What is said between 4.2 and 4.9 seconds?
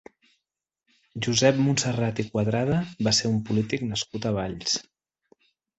a Valls.